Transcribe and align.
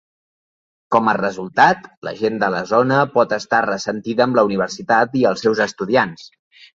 Com 0.93 1.09
a 1.09 1.13
resultat, 1.17 1.83
la 2.07 2.13
gent 2.21 2.39
de 2.43 2.49
la 2.55 2.61
zona 2.71 3.01
pot 3.17 3.35
estar 3.37 3.59
ressentida 3.65 4.25
amb 4.27 4.39
la 4.41 4.45
universitat 4.49 5.13
i 5.21 5.27
els 5.33 5.45
seus 5.47 5.63
estudiants. 5.67 6.25